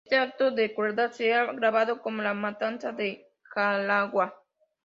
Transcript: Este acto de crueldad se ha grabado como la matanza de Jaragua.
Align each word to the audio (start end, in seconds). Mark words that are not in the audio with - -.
Este 0.03 0.17
acto 0.17 0.49
de 0.49 0.73
crueldad 0.73 1.11
se 1.11 1.31
ha 1.31 1.45
grabado 1.53 2.01
como 2.01 2.23
la 2.23 2.33
matanza 2.33 2.91
de 2.91 3.29
Jaragua. 3.43 4.33